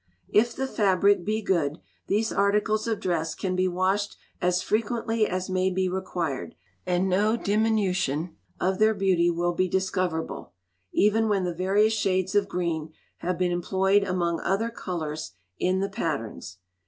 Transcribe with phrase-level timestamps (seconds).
[0.29, 5.47] If the fabric be good, these articles of dress can be washed as frequently as
[5.47, 6.55] may be required,
[6.87, 10.53] and no diminution of their beauty will be discoverable,
[10.91, 15.89] even when the various shades of green have been employed among other colours in the
[15.89, 16.57] patterns.